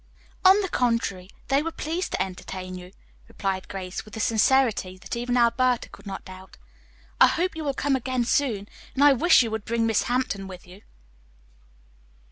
"On 0.43 0.59
the 0.61 0.67
contrary, 0.67 1.29
they 1.49 1.61
were 1.61 1.71
pleased 1.71 2.13
to 2.13 2.21
entertain 2.23 2.73
you," 2.73 2.91
replied 3.27 3.67
Grace 3.67 4.03
with 4.03 4.17
a 4.17 4.19
sincerity 4.19 4.97
that 4.97 5.15
even 5.15 5.37
Alberta 5.37 5.89
could 5.89 6.07
not 6.07 6.25
doubt. 6.25 6.57
"I 7.19 7.27
hope 7.27 7.55
you 7.55 7.63
will 7.63 7.75
come 7.75 7.95
again 7.95 8.25
soon, 8.25 8.67
and 8.95 9.03
I 9.03 9.13
wish 9.13 9.43
you 9.43 9.51
would 9.51 9.63
bring 9.63 9.85
Miss 9.85 10.01
Hampton 10.09 10.47
with 10.47 10.65
you." 10.65 10.81